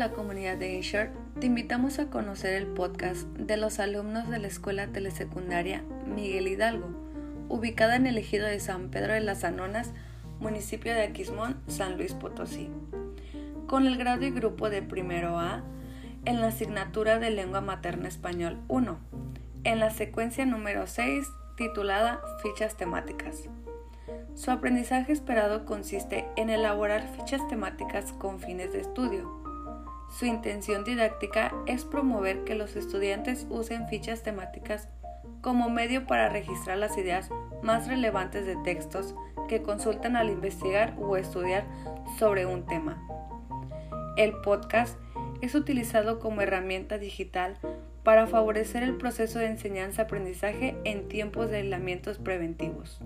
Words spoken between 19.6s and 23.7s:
en la secuencia número 6 titulada Fichas temáticas.